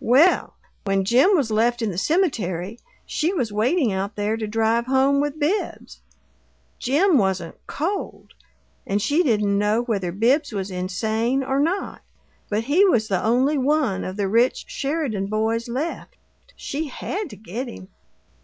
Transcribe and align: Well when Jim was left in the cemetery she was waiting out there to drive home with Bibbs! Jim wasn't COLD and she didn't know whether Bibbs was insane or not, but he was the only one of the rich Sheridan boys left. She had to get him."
Well 0.00 0.54
when 0.84 1.04
Jim 1.04 1.34
was 1.36 1.50
left 1.50 1.82
in 1.82 1.90
the 1.90 1.98
cemetery 1.98 2.78
she 3.04 3.32
was 3.32 3.52
waiting 3.52 3.92
out 3.92 4.14
there 4.14 4.36
to 4.36 4.46
drive 4.46 4.86
home 4.86 5.20
with 5.20 5.40
Bibbs! 5.40 5.98
Jim 6.78 7.18
wasn't 7.18 7.56
COLD 7.66 8.32
and 8.86 9.02
she 9.02 9.24
didn't 9.24 9.58
know 9.58 9.82
whether 9.82 10.12
Bibbs 10.12 10.52
was 10.52 10.70
insane 10.70 11.42
or 11.42 11.58
not, 11.58 12.00
but 12.48 12.62
he 12.62 12.84
was 12.84 13.08
the 13.08 13.24
only 13.24 13.58
one 13.58 14.04
of 14.04 14.16
the 14.16 14.28
rich 14.28 14.66
Sheridan 14.68 15.26
boys 15.26 15.68
left. 15.68 16.14
She 16.54 16.86
had 16.86 17.28
to 17.30 17.36
get 17.36 17.66
him." 17.66 17.88